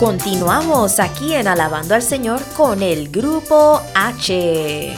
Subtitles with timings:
[0.00, 4.96] Continuamos aquí en Alabando al Señor con el grupo H.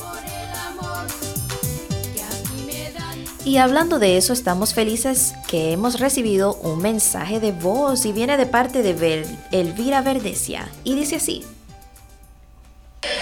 [3.45, 8.37] Y hablando de eso, estamos felices que hemos recibido un mensaje de voz y viene
[8.37, 10.67] de parte de Elvira Verdecia.
[10.83, 11.45] Y dice así.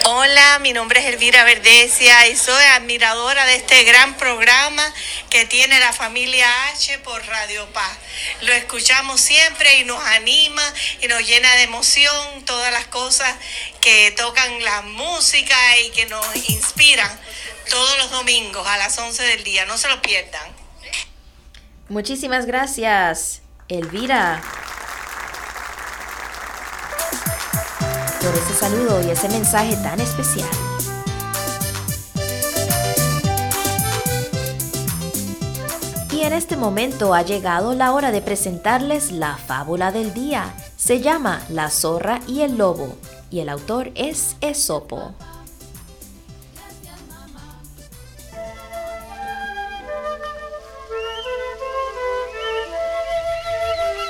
[0.05, 4.83] Hola, mi nombre es Elvira Verdecia y soy admiradora de este gran programa
[5.29, 7.97] que tiene la familia H por Radio Paz.
[8.41, 10.61] Lo escuchamos siempre y nos anima
[11.01, 13.33] y nos llena de emoción todas las cosas
[13.79, 17.09] que tocan la música y que nos inspiran
[17.69, 19.65] todos los domingos a las 11 del día.
[19.67, 20.51] No se lo pierdan.
[21.87, 24.41] Muchísimas gracias, Elvira,
[28.23, 30.47] por ese saludo y ese mensaje tan especial.
[36.09, 40.53] Y en este momento ha llegado la hora de presentarles la fábula del día.
[40.77, 42.95] Se llama La zorra y el lobo
[43.29, 45.13] y el autor es Esopo.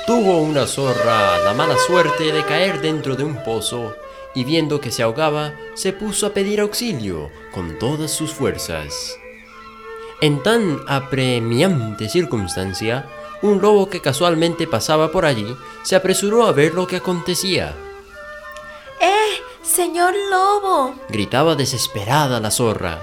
[0.06, 3.94] Tuvo una zorra la mala suerte de caer dentro de un pozo
[4.34, 9.18] y viendo que se ahogaba, se puso a pedir auxilio con todas sus fuerzas.
[10.20, 13.06] En tan apremiante circunstancia,
[13.42, 17.74] un lobo que casualmente pasaba por allí se apresuró a ver lo que acontecía.
[19.00, 20.94] ¡Eh, señor lobo!
[21.08, 23.02] gritaba desesperada la zorra.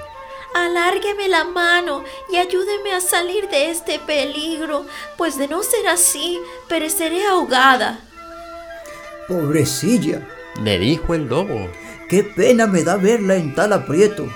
[0.54, 4.86] Alárgueme la mano y ayúdeme a salir de este peligro,
[5.18, 8.00] pues de no ser así, pereceré ahogada.
[9.28, 10.28] Pobrecilla,
[10.62, 11.70] le dijo el lobo.
[12.10, 14.28] Qué pena me da verla en tal aprieto.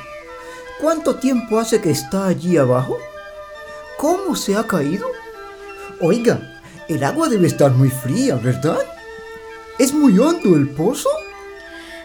[0.80, 2.98] ¿Cuánto tiempo hace que está allí abajo?
[3.98, 5.10] ¿Cómo se ha caído?
[6.00, 6.40] Oiga,
[6.88, 8.80] el agua debe estar muy fría, ¿verdad?
[9.80, 11.10] ¿Es muy hondo el pozo?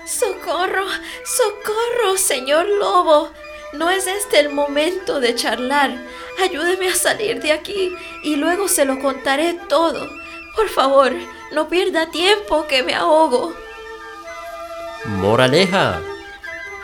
[0.07, 0.87] ¡Socorro!
[1.25, 3.31] ¡Socorro, señor lobo!
[3.73, 5.93] No es este el momento de charlar.
[6.43, 7.95] Ayúdeme a salir de aquí
[8.25, 10.11] y luego se lo contaré todo.
[10.57, 11.13] Por favor,
[11.53, 13.55] no pierda tiempo que me ahogo.
[15.07, 16.01] Moraleja.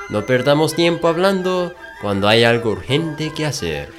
[0.09, 3.93] No perdamos tiempo hablando cuando hay algo urgente que hacer.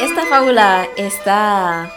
[0.00, 1.90] Esta fábula está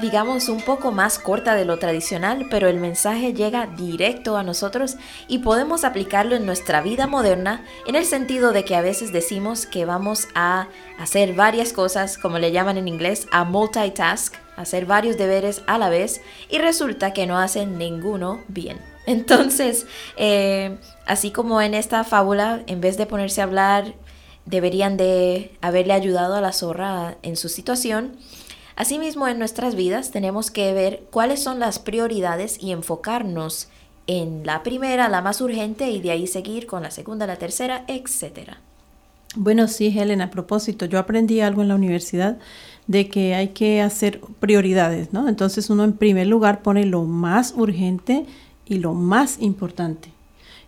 [0.00, 4.96] digamos, un poco más corta de lo tradicional, pero el mensaje llega directo a nosotros
[5.26, 9.66] y podemos aplicarlo en nuestra vida moderna en el sentido de que a veces decimos
[9.66, 10.68] que vamos a
[10.98, 15.88] hacer varias cosas, como le llaman en inglés, a multitask, hacer varios deberes a la
[15.88, 16.20] vez
[16.50, 18.80] y resulta que no hacen ninguno bien.
[19.06, 19.86] Entonces,
[20.16, 23.94] eh, así como en esta fábula, en vez de ponerse a hablar,
[24.44, 28.16] deberían de haberle ayudado a la zorra en su situación,
[28.76, 33.68] Asimismo, en nuestras vidas tenemos que ver cuáles son las prioridades y enfocarnos
[34.06, 37.84] en la primera, la más urgente, y de ahí seguir con la segunda, la tercera,
[37.88, 38.50] etc.
[39.34, 42.36] Bueno, sí, Helen, a propósito, yo aprendí algo en la universidad
[42.86, 45.26] de que hay que hacer prioridades, ¿no?
[45.26, 48.26] Entonces uno en primer lugar pone lo más urgente
[48.66, 50.10] y lo más importante.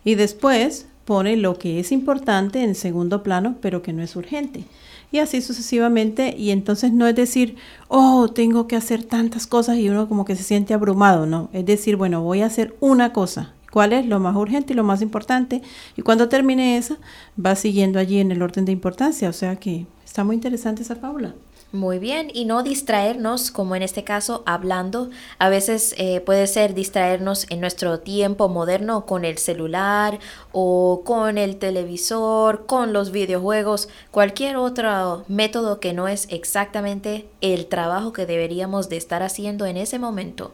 [0.03, 4.65] Y después pone lo que es importante en segundo plano, pero que no es urgente
[5.11, 6.35] y así sucesivamente.
[6.37, 7.55] Y entonces no es decir,
[7.87, 11.49] oh, tengo que hacer tantas cosas y uno como que se siente abrumado, no.
[11.53, 13.53] Es decir, bueno, voy a hacer una cosa.
[13.71, 15.61] ¿Cuál es lo más urgente y lo más importante?
[15.95, 16.97] Y cuando termine esa,
[17.43, 19.29] va siguiendo allí en el orden de importancia.
[19.29, 21.35] O sea que está muy interesante esa fábula.
[21.71, 25.11] Muy bien, y no distraernos, como en este caso, hablando.
[25.37, 30.17] A veces eh, puede ser distraernos en nuestro tiempo moderno con el celular
[30.51, 37.67] o con el televisor, con los videojuegos, cualquier otro método que no es exactamente el
[37.67, 40.51] trabajo que deberíamos de estar haciendo en ese momento.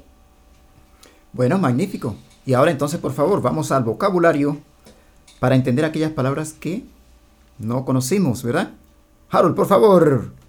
[1.31, 2.17] Bueno, magnífico.
[2.45, 4.57] Y ahora entonces, por favor, vamos al vocabulario
[5.39, 6.83] para entender aquellas palabras que
[7.57, 8.71] no conocimos, ¿verdad?
[9.29, 10.44] Harold, por favor.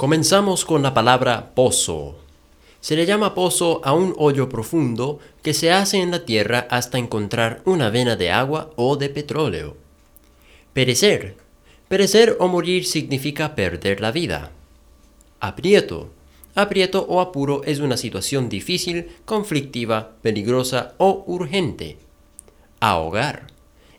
[0.00, 2.16] Comenzamos con la palabra pozo.
[2.80, 6.96] Se le llama pozo a un hoyo profundo que se hace en la tierra hasta
[6.96, 9.76] encontrar una vena de agua o de petróleo.
[10.72, 11.36] Perecer.
[11.88, 14.52] Perecer o morir significa perder la vida.
[15.38, 16.08] Aprieto.
[16.54, 21.98] Aprieto o apuro es una situación difícil, conflictiva, peligrosa o urgente.
[22.80, 23.48] Ahogar.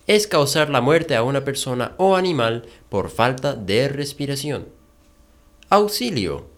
[0.07, 4.80] Es causar la muerte a una persona o animal por falta de respiración.
[5.73, 6.49] Auxilio.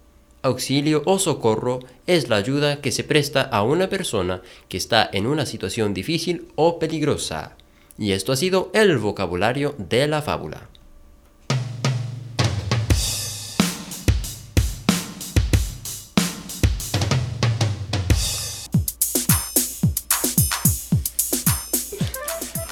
[0.42, 1.78] Auxilio o socorro
[2.08, 6.52] es la ayuda que se presta a una persona que está en una situación difícil
[6.56, 7.56] o peligrosa.
[7.96, 10.68] Y esto ha sido el vocabulario de la fábula.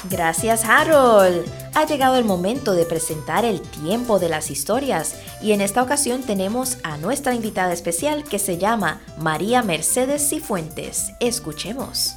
[0.10, 1.61] Gracias Harold.
[1.74, 6.22] Ha llegado el momento de presentar el tiempo de las historias y en esta ocasión
[6.22, 11.14] tenemos a nuestra invitada especial que se llama María Mercedes Cifuentes.
[11.22, 12.16] Escuchemos.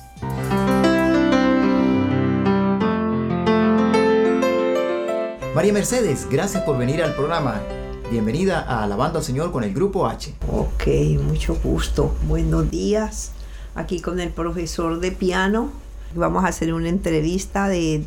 [5.55, 7.62] María Mercedes, gracias por venir al programa.
[8.11, 10.35] Bienvenida a Alabando al Señor con el Grupo H.
[10.51, 10.89] Ok,
[11.23, 12.12] mucho gusto.
[12.27, 13.31] Buenos días.
[13.77, 15.71] Aquí con el profesor de piano.
[16.17, 18.05] Vamos a hacer una entrevista de,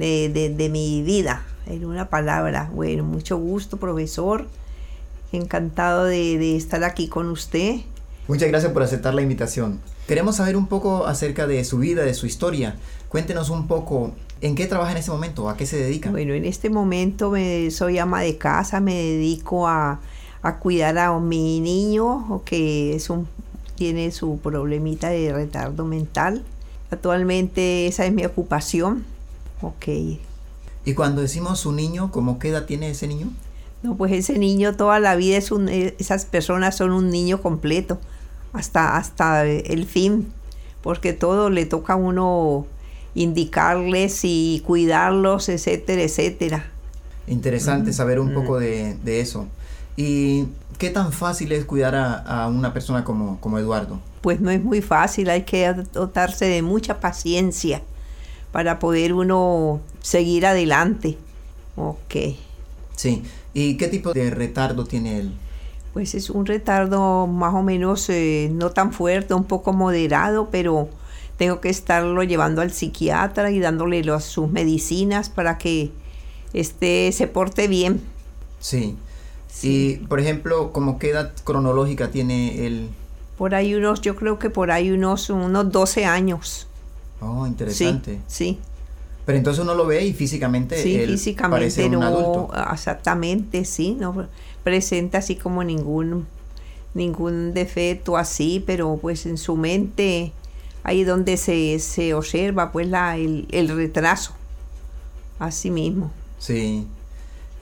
[0.00, 2.70] de, mi vida, en una palabra.
[2.72, 4.46] Bueno, mucho gusto, profesor.
[5.32, 7.76] Encantado de, de estar aquí con usted.
[8.26, 9.80] Muchas gracias por aceptar la invitación.
[10.08, 12.76] Queremos saber un poco acerca de su vida, de su historia.
[13.08, 14.12] Cuéntenos un poco
[14.42, 15.50] ¿En qué trabaja en este momento?
[15.50, 16.10] ¿A qué se dedica?
[16.10, 20.00] Bueno, en este momento me, soy ama de casa, me dedico a,
[20.60, 23.28] cuidar a mi niño que es un,
[23.74, 26.42] tiene su problemita de retardo mental.
[26.90, 29.04] Actualmente esa es mi ocupación.
[29.62, 29.88] Ok.
[30.84, 33.28] ¿Y cuando decimos su niño, cómo qué edad tiene ese niño?
[33.82, 37.40] No, pues ese niño toda la vida es un, eh, esas personas son un niño
[37.40, 37.98] completo,
[38.52, 40.32] hasta, hasta el fin,
[40.82, 42.66] porque todo le toca a uno
[43.14, 46.66] indicarles y cuidarlos, etcétera, etcétera.
[47.26, 49.46] Interesante saber un poco de, eso.
[49.96, 50.46] ¿Y
[50.78, 54.00] qué tan fácil es cuidar a, una persona como, como, Eduardo?
[54.20, 57.82] Pues no es muy fácil, hay que dotarse de mucha paciencia
[58.52, 61.16] para poder uno seguir adelante.
[61.76, 62.36] Ok.
[62.96, 63.22] Sí,
[63.54, 65.32] ¿y qué tipo de retardo tiene él?
[65.92, 70.88] Pues es un retardo más o menos eh, no tan fuerte, un poco moderado, pero
[71.36, 75.90] tengo que estarlo llevando al psiquiatra y dándole sus medicinas para que
[76.52, 78.02] este, se porte bien.
[78.60, 78.96] Sí.
[79.62, 82.88] Y, por ejemplo, ¿cómo qué edad cronológica tiene él?
[83.36, 86.66] Por ahí unos, yo creo que por ahí unos, unos 12 años.
[87.20, 88.18] Oh, interesante.
[88.26, 88.58] Sí,
[89.26, 94.26] Pero entonces uno lo ve y físicamente sí, físicamente no, exactamente, sí, no
[94.64, 96.26] presenta así como ningún
[96.94, 100.32] ningún defecto así, pero pues en su mente
[100.82, 104.32] ahí donde se, se observa pues la, el, el, retraso,
[105.38, 106.10] así mismo.
[106.38, 106.86] Sí,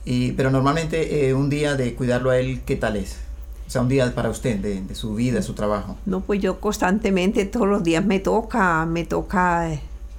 [0.05, 3.17] y, pero normalmente eh, un día de cuidarlo a él, ¿qué tal es?
[3.69, 5.95] O sea, un día para usted, de, de, su vida, su trabajo.
[6.05, 9.69] No, pues yo constantemente, todos los días me toca, me toca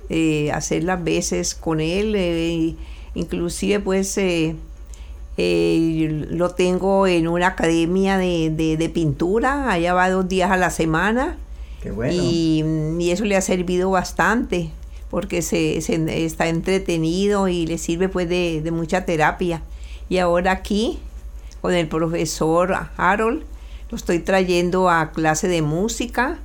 [0.09, 2.77] eh, hacer las veces con él, eh,
[3.15, 4.19] inclusive pues
[5.37, 10.71] lo tengo en una academia de, de, de pintura, allá va dos días a la
[10.71, 11.37] semana
[12.11, 14.71] y, eso le ha servido bastante
[15.11, 15.79] porque se,
[16.25, 19.63] está entretenido y le sirve pues de, mucha terapia.
[20.09, 20.99] Y ahora aquí,
[21.61, 23.45] con el profesor Harold,
[23.91, 26.39] lo estoy trayendo a clase de música.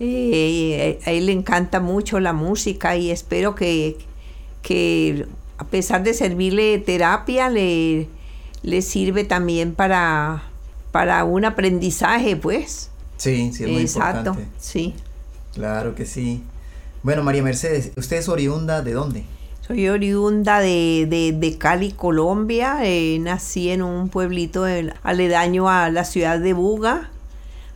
[0.00, 3.96] Eh, a él le encanta mucho la música y espero que,
[4.62, 5.26] que
[5.58, 8.08] a pesar de servirle terapia, le,
[8.62, 10.42] le sirve también para,
[10.90, 12.90] para un aprendizaje, pues.
[13.16, 14.94] Sí, sí, es muy Exacto, sí.
[15.54, 16.42] Claro que sí.
[17.02, 19.24] Bueno, María Mercedes, ¿usted es oriunda de dónde?
[19.64, 22.80] Soy oriunda de, Cali, Colombia.
[22.82, 24.64] Eh, nací en un pueblito
[25.04, 27.10] aledaño a la ciudad de Buga.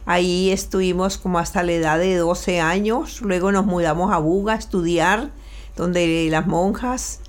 [0.05, 3.23] Ahí estuvimos como hasta la edad de 12 años.
[3.23, 5.31] Luego nos mudamos a Buga a estudiar,
[5.77, 7.21] donde las monjas.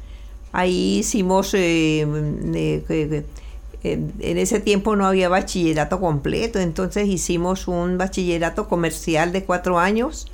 [0.54, 2.02] Ahí hicimos eh,
[3.84, 10.26] en, ese tiempo no había bachillerato completo, entonces hicimos un bachillerato comercial de cuatro años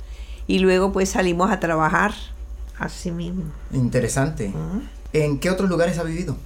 [0.46, 2.14] y luego pues salimos a trabajar
[2.78, 3.44] así mismo.
[3.72, 4.52] Interesante.
[5.12, 6.36] ¿En qué otros lugares ha vivido?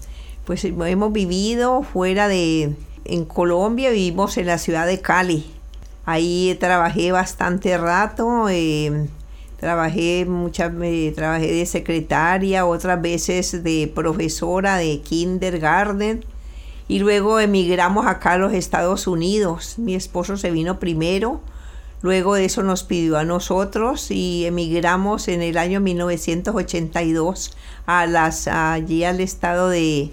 [0.44, 5.46] Pues hemos vivido fuera de, en Colombia vivimos en la ciudad de Cali.
[6.04, 9.08] Ahí trabajé bastante rato, eh,
[9.58, 16.24] trabajé muchas, eh, trabajé de secretaria, otras veces de profesora de kindergarten
[16.88, 19.78] Y luego emigramos acá a los Estados Unidos.
[19.78, 21.42] Mi esposo se vino primero,
[22.02, 28.48] luego de eso nos pidió a nosotros y emigramos en el año 1982 a las,
[28.48, 30.10] allí al estado de,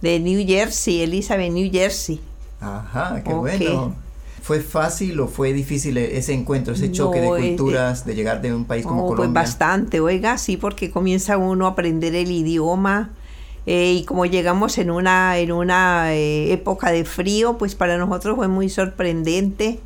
[0.00, 2.20] de New Jersey, Elizabeth, New Jersey.
[2.60, 3.96] Ajá, qué bueno.
[4.42, 8.66] ¿Fue fácil o fue difícil ese encuentro, ese choque de culturas, de, llegar de un
[8.66, 9.32] país como Colombia?
[9.32, 13.10] Pues bastante, oiga, sí, porque comienza uno a aprender el idioma.
[13.64, 18.36] Eh, y como llegamos en una, en una eh, época de frío, pues para nosotros
[18.36, 19.80] fue muy sorprendente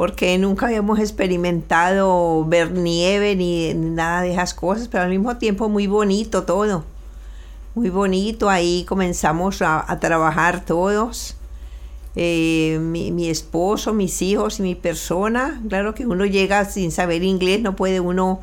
[0.00, 5.68] porque nunca habíamos experimentado ver nieve ni, nada de esas cosas, pero al mismo tiempo
[5.68, 6.86] muy bonito todo,
[7.74, 8.48] muy bonito.
[8.48, 11.36] Ahí comenzamos a trabajar todos
[12.16, 15.60] eh, mi, esposo, mis hijos y mi persona.
[15.68, 18.40] Claro que uno llega sin saber inglés, no puede uno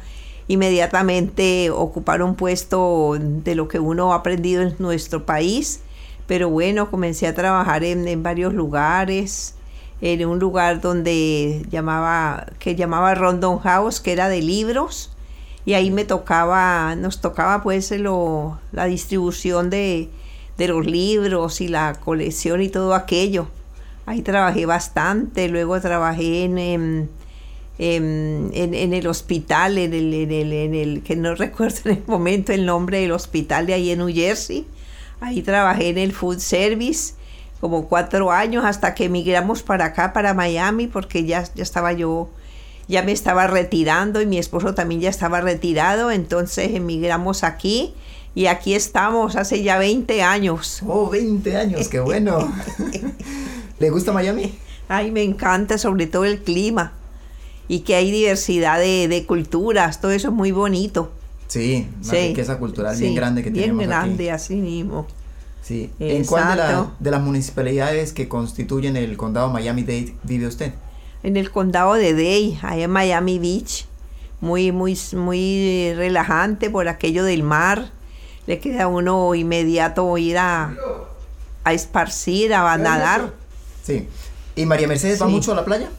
[0.48, 5.82] inmediatamente ocupar un puesto de lo que uno ha aprendido en nuestro país.
[6.28, 9.56] Pero bueno, comencé a trabajar en, varios lugares,
[10.02, 15.12] en un lugar donde llamaba, que llamaba Rondon House, que era de libros,
[15.66, 20.10] y ahí me tocaba, nos tocaba pues lo, la distribución de,
[20.58, 23.48] de los libros y la colección y todo aquello.
[24.06, 27.08] Ahí trabajé bastante, luego trabajé en, em,
[27.78, 32.66] em, en, el hospital, en el, en, el, que no recuerdo en el momento el
[32.66, 34.66] nombre del hospital de ahí en New Jersey.
[35.20, 37.16] Ahí trabajé en el food service
[37.60, 42.30] como cuatro años hasta que emigramos para acá, para Miami, porque ya, ya estaba yo,
[42.88, 47.94] ya me estaba retirando y mi esposo también ya estaba retirado, entonces emigramos aquí
[48.36, 50.84] y aquí estamos hace ya 20 años.
[50.86, 52.54] Oh, 20 años, qué bueno.
[53.80, 54.54] ¿Le gusta Miami?
[54.88, 56.94] Ay, me encanta sobre todo el clima
[57.68, 61.12] y que hay diversidad de, culturas, todo eso es muy bonito.
[61.48, 65.08] Sí, una riqueza cultural bien grande que tenemos Bien grande, así mismo.
[65.68, 65.92] Sí.
[66.00, 70.72] ¿En cuál de, las municipalidades que constituyen el condado Miami-Dade vive usted?
[71.24, 73.86] En el condado de Dade, allá en Miami Beach.
[74.40, 77.92] Muy, muy, muy relajante por aquello del mar.
[78.46, 80.74] Le queda uno inmediato ir a,
[81.66, 83.34] a esparcir, a nadar.
[83.84, 84.08] Sí.
[84.56, 85.90] ¿Y María Mercedes va mucho a la playa?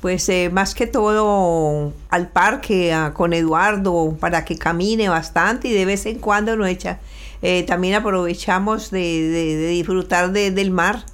[0.00, 5.84] Pues eh, más que todo al parque con Eduardo para que camine bastante y de
[5.86, 7.00] vez en cuando nos echa.
[7.42, 11.04] Eh, también aprovechamos de, disfrutar del mar,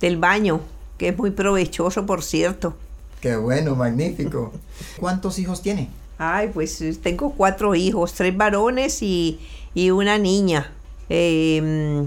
[0.00, 0.60] del baño,
[0.98, 2.76] que es muy provechoso, por cierto.
[3.20, 4.52] Qué bueno, magnífico.
[5.00, 5.88] ¿Cuántos hijos tiene?
[6.18, 9.40] Ay, pues tengo cuatro hijos, tres varones y,
[9.74, 10.72] una niña.
[11.08, 12.06] Em,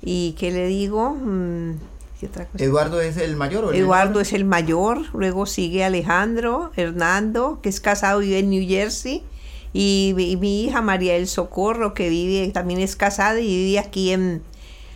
[0.00, 1.10] ¿Y qué le digo?
[1.10, 1.74] Mm,
[2.58, 3.74] ¿Eduardo es el mayor?
[3.74, 8.68] Eduardo es el mayor, luego sigue Alejandro, Hernando, que es casado y vive en New
[8.68, 9.22] Jersey,
[9.80, 14.42] y, mi hija María del Socorro, que vive, también es casada y vive aquí en,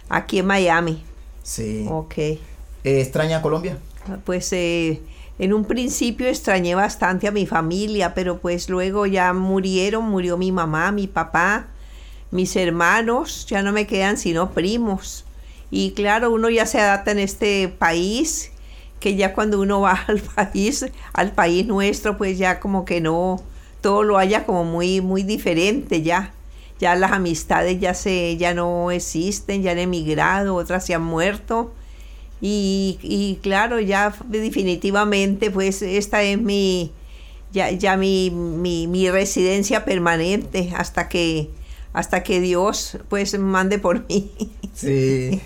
[0.08, 1.04] aquí en Miami.
[1.44, 1.86] Sí.
[1.88, 2.18] Ok.
[2.18, 2.40] Eh,
[2.82, 3.78] ¿Extraña Colombia?
[4.24, 5.00] Pues eh,
[5.38, 10.50] en un principio extrañé bastante a mi familia, pero pues luego ya murieron, murió mi
[10.50, 11.68] mamá, mi papá,
[12.32, 15.24] mis hermanos, ya no me quedan sino primos.
[15.70, 18.50] Y claro, uno ya se adapta en este país,
[18.98, 23.44] que ya cuando uno va al país, al país nuestro, pues ya como que no,
[23.82, 26.32] todo lo haya como muy, muy diferente ya.
[26.80, 31.72] Ya las amistades ya se, ya no existen, ya han emigrado, otras se han muerto.
[32.40, 36.90] Y, y claro, ya definitivamente, pues esta es mi,
[37.52, 41.50] ya, ya mi, mi, mi residencia permanente hasta que
[41.92, 44.30] hasta que Dios pues mande por mí.
[44.74, 45.40] Sí,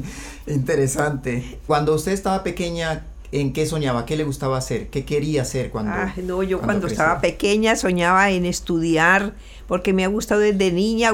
[0.46, 1.58] interesante.
[1.66, 4.06] Cuando usted estaba pequeña, ¿en qué soñaba?
[4.06, 4.88] ¿Qué le gustaba hacer?
[4.88, 5.92] ¿Qué quería hacer cuando?
[5.92, 9.34] Ah, no, yo cuando, estaba pequeña soñaba en estudiar,
[9.66, 11.12] porque me ha gustado desde niña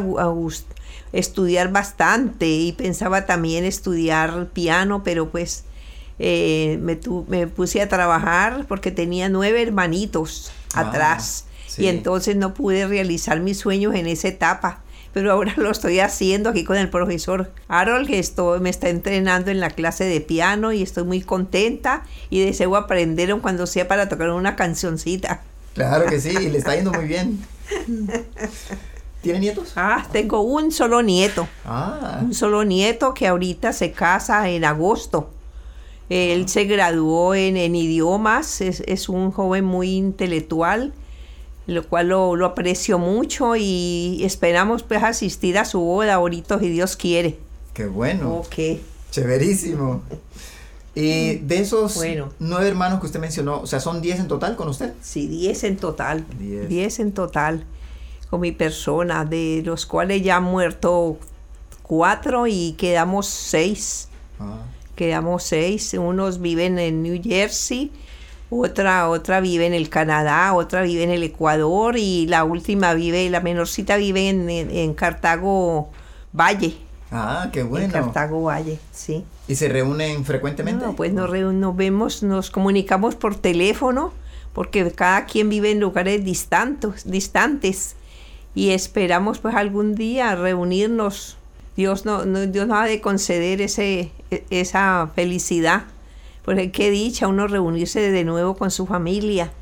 [1.13, 5.65] estudiar bastante y pensaba también estudiar piano, pero pues
[6.19, 10.81] eh, me, me, puse a trabajar porque tenía nueve hermanitos ah.
[10.81, 11.47] atrás
[11.79, 14.83] y entonces no pude realizar mis sueños en esa etapa.
[15.17, 19.51] Pero ahora lo estoy haciendo aquí con el profesor Harold, que esto, me está entrenando
[19.51, 24.11] en la clase de piano y estoy muy contenta y deseo aprender cuando sea para
[24.11, 25.41] tocar una cancioncita.
[25.73, 27.43] Claro que sí, y le está yendo muy bien.
[29.23, 29.73] ¿Tiene nietos?
[29.75, 31.49] Ah, tengo un solo nieto.
[31.65, 32.21] Ah.
[32.21, 35.31] Un solo nieto que ahorita se casa en agosto.
[36.11, 36.49] Él ah.
[36.49, 40.93] se graduó en, idiomas, es, es, un joven muy intelectual
[41.67, 46.97] lo cual lo, aprecio mucho y esperamos pues asistir a su boda ahorita si Dios
[46.97, 47.39] quiere.
[47.75, 48.37] Qué bueno.
[48.37, 48.79] Ok.
[49.11, 50.03] Chéverísimo.
[50.95, 52.01] Y de esos
[52.39, 54.95] nueve hermanos que usted mencionó, o sea, ¿son diez en total con usted?
[55.03, 56.25] Sí, diez en total.
[56.39, 57.01] Diez.
[57.01, 57.65] en total
[58.31, 61.19] con mi persona, de los cuales ya han muerto
[61.83, 64.09] cuatro y quedamos seis.
[64.41, 64.63] Ah.
[64.95, 65.93] Quedamos seis.
[65.93, 67.93] Unos viven en New Jersey,
[68.51, 73.29] otra, otra vive en el Canadá, otra vive en el Ecuador y la última vive,
[73.31, 75.91] la menorcita vive en, en, Cartago
[76.33, 76.77] Valle.
[77.11, 77.87] Ah, qué bueno.
[77.87, 79.25] En Cartago Valle, sí.
[79.49, 80.85] ¿Y se reúnen frecuentemente?
[80.85, 84.13] No, pues nos, nos vemos, nos comunicamos por teléfono,
[84.53, 87.97] porque cada quien vive en lugares distantes, distantes
[88.55, 91.37] y esperamos pues algún día reunirnos.
[91.77, 95.85] Dios no, Dios nos ha de conceder ese, e, esa felicidad,
[96.47, 99.53] porque qué dicha uno reunirse de nuevo con su familia,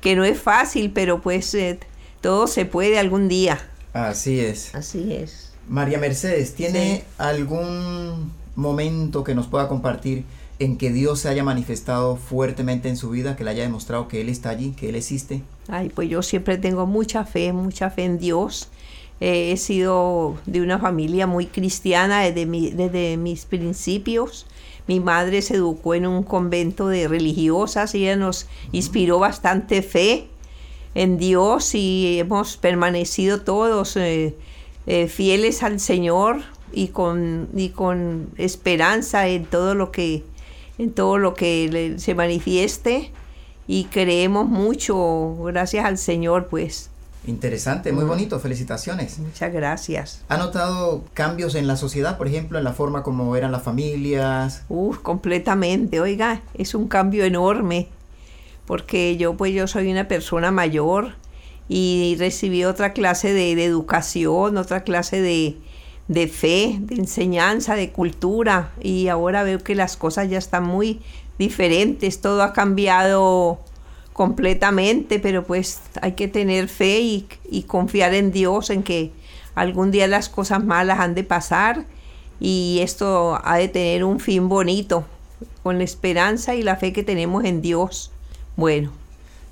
[0.00, 1.78] que no es fácil, pero pues eh,
[2.20, 3.60] todo se puede algún día.
[3.92, 4.74] Así es.
[4.74, 5.52] Así es.
[5.68, 10.24] María Mercedes, ¿tiene algún momento que nos pueda compartir
[10.58, 14.20] en que Dios se haya manifestado fuertemente en su vida, que le haya demostrado que
[14.20, 15.42] Él está allí, que Él existe?
[15.68, 18.68] Ay, pues yo siempre tengo mucha fe, mucha fe en Dios.
[19.20, 24.46] Eh, he sido de una familia muy cristiana desde, desde mis principios.
[24.86, 30.26] Mi madre se educó en un convento de religiosas y ella nos inspiró bastante fe
[30.94, 34.34] en Dios y hemos permanecido todos eh,
[34.86, 40.24] eh, fieles al Señor y con, y con esperanza en todo lo que,
[40.78, 43.10] en todo lo que se manifieste
[43.66, 46.91] y creemos mucho, gracias al Señor, pues.
[47.26, 49.18] Interesante, muy bonito, felicitaciones.
[49.18, 50.22] Muchas gracias.
[50.28, 54.64] ¿Ha notado cambios en la sociedad, por ejemplo, en la forma como eran las familias?
[54.68, 57.88] Uf, completamente, oiga, es un cambio enorme,
[58.66, 61.14] porque yo pues yo soy una persona mayor
[61.68, 65.56] y recibí otra clase de educación, otra clase de,
[66.08, 71.00] de fe, de enseñanza, de cultura y ahora veo que las cosas ya están muy
[71.38, 73.60] diferentes, todo ha cambiado
[74.12, 79.12] completamente, pero pues hay que tener fe y, confiar en Dios, en que
[79.54, 81.84] algún día las cosas malas han de pasar
[82.40, 85.04] y esto ha de tener un fin bonito,
[85.62, 88.10] con la esperanza y la fe que tenemos en Dios.
[88.56, 88.92] Bueno.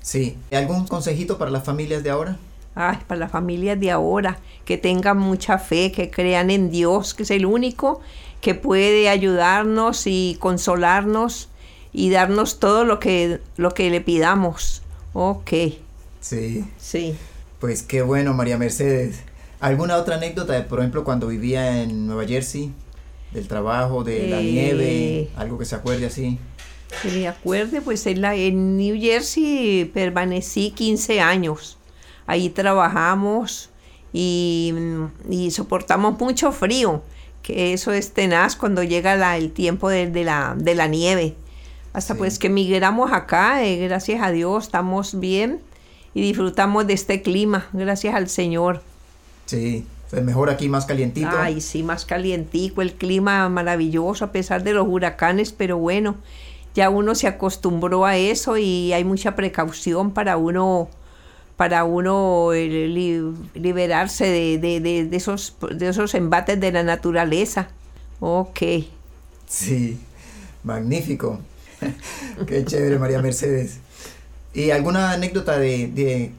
[0.01, 2.37] Sí, ¿algún consejito para las familias de ahora?
[2.75, 7.23] Ay, para las familias de ahora, que tengan mucha fe, que crean en Dios, que
[7.23, 8.01] es el único
[8.41, 11.49] que puede ayudarnos y consolarnos
[11.93, 14.81] y darnos todo lo que, lo que le pidamos.
[15.13, 15.51] Ok.
[16.19, 16.65] Sí.
[16.77, 17.15] Sí.
[17.59, 19.19] Pues qué bueno, María Mercedes.
[19.59, 22.71] ¿Alguna otra anécdota, de, por ejemplo, cuando vivía en Nueva Jersey?
[23.31, 26.37] Del trabajo, de la eh, nieve, algo que se acuerde así.
[27.01, 31.77] Que me acuerde, pues en, la, en New Jersey permanecí 15 años
[32.31, 33.69] ahí trabajamos
[34.13, 34.73] y,
[35.51, 37.01] soportamos mucho frío,
[37.43, 41.35] que eso es tenaz cuando llega el tiempo de, la, de, la, nieve.
[41.93, 45.59] Hasta pues que migramos acá, eh, gracias a Dios, estamos bien
[46.13, 48.81] y disfrutamos de este clima, gracias al Señor.
[49.45, 51.29] Sí, es mejor aquí más calientito.
[51.37, 56.15] Ay, sí, más calientico, el clima maravilloso a pesar de los huracanes, pero bueno,
[56.75, 60.89] ya uno se acostumbró a eso y hay mucha precaución para uno
[61.57, 67.67] para uno liberarse de, esos, de esos embates de la naturaleza.
[68.19, 68.59] Ok.
[69.47, 69.99] Sí,
[70.63, 71.39] magnífico.
[72.47, 73.79] Qué chévere, María Mercedes.
[74.53, 76.31] ¿Y alguna anécdota de,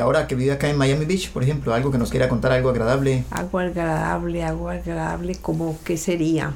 [0.00, 1.74] ahora que vive acá en Miami Beach, por ejemplo?
[1.74, 3.24] Algo que nos quiera contar, algo agradable.
[3.30, 6.54] Algo agradable, algo agradable, como qué sería.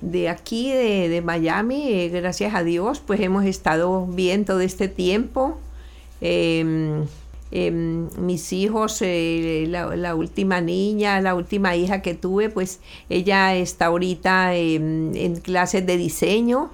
[0.00, 5.58] De aquí, de, Miami, eh, gracias a Dios, pues hemos estado bien todo este tiempo.
[6.20, 7.06] Em,
[7.52, 13.86] Em, mis hijos, eh, la, última niña, la última hija que tuve, pues ella está
[13.86, 16.70] ahorita em, en clases de diseño,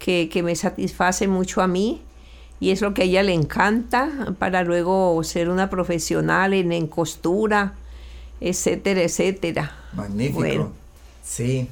[0.00, 2.00] que, me satisface mucho a mí
[2.58, 7.74] y es lo que a ella le encanta para luego ser una profesional en, costura,
[8.40, 9.76] etcétera, etcétera.
[9.92, 10.72] Magnífico.
[11.24, 11.68] Sí.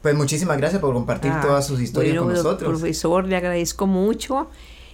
[0.00, 2.70] Pues muchísimas gracias por compartir ah, todas sus historias con nosotros.
[2.70, 4.48] Profesor, le agradezco mucho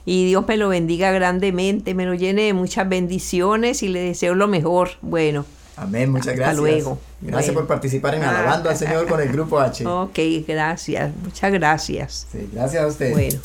[0.04, 4.34] y Dios me lo bendiga grandemente, me lo llene de muchas bendiciones y le deseo
[4.34, 4.90] lo mejor.
[5.02, 5.44] Bueno.
[5.76, 6.48] Amén, muchas gracias.
[6.48, 6.98] Hasta luego.
[7.20, 9.86] Gracias por participar en Alabando al Señor con el Grupo H.
[9.86, 12.26] Ok, gracias, muchas gracias.
[12.30, 13.12] Sí, gracias a usted.
[13.12, 13.40] Bueno.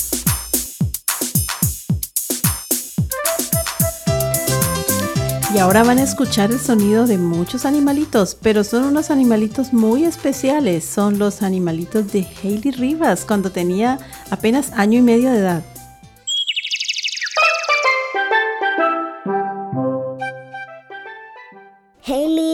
[5.56, 10.04] Y ahora van a escuchar el sonido de muchos animalitos, pero son unos animalitos muy
[10.04, 10.84] especiales.
[10.84, 13.98] Son los animalitos de Hailey Rivas cuando tenía
[14.32, 15.64] apenas año y medio de edad.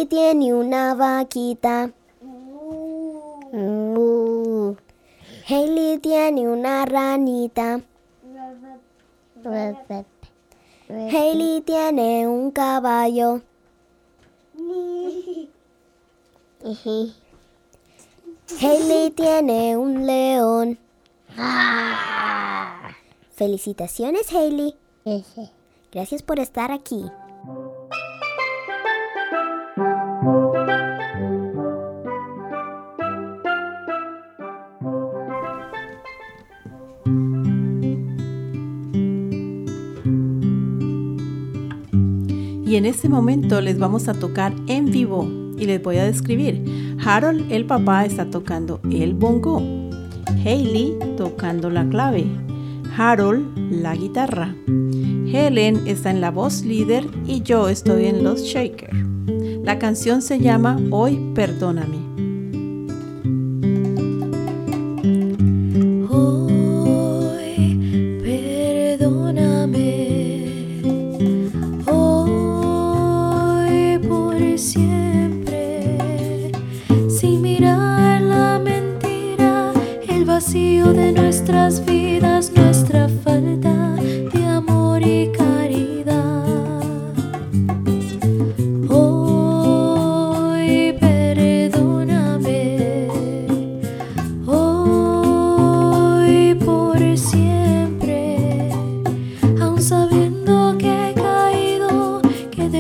[0.06, 1.92] Tiene una vaquita.
[3.52, 4.76] Uh.
[5.48, 7.82] Hailey tiene una ranita.
[10.90, 13.42] Hailey tiene un caballo.
[18.62, 20.78] Haley tiene un león.
[23.34, 24.76] Felicitaciones, Haley.
[25.92, 27.04] Gracias por estar aquí.
[42.72, 46.96] Y en este momento les vamos a tocar en vivo y les voy a describir.
[47.04, 49.62] Harold, el papá, está tocando el bongo.
[50.46, 52.24] Hailey tocando la clave.
[52.96, 54.56] Harold, la guitarra.
[54.68, 58.96] Helen está en la voz líder y yo estoy en los shaker.
[59.66, 62.31] La canción se llama Hoy Perdóname.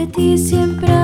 [0.03, 1.00] Al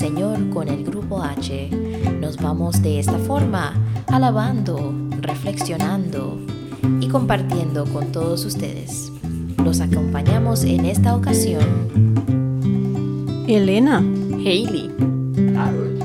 [0.00, 1.68] Señor con el grupo H.
[2.22, 3.74] Nos vamos de esta forma,
[4.06, 6.38] alabando, reflexionando
[7.02, 9.12] y compartiendo con todos ustedes.
[9.62, 12.14] Los acompañamos en esta ocasión.
[13.46, 14.90] Elena, Hailey,
[15.54, 16.02] Harold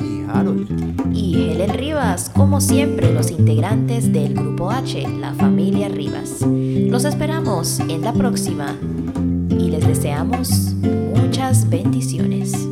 [0.00, 1.14] y Harold.
[1.14, 6.40] Y Helen Rivas, como siempre, los integrantes del grupo H, la familia Rivas.
[6.40, 8.74] Los esperamos en la próxima
[9.50, 10.72] y les deseamos
[11.14, 12.66] muchas bendiciones.